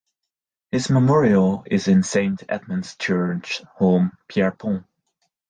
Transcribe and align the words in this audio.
His 0.71 0.89
memorial 0.89 1.61
is 1.67 1.87
in 1.87 2.01
Saint 2.01 2.41
Edmund's 2.49 2.95
Church, 2.95 3.61
Holme 3.75 4.17
Pierrepont. 4.27 4.87